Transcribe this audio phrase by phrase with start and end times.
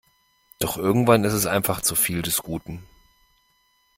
[0.57, 2.81] Doch irgendwann ist es einfach zu viel des Guten.